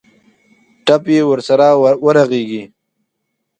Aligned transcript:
ټپ 0.85 1.03
یې 1.13 1.21
ورسره 1.31 1.67
ورغېږي. 2.05 2.63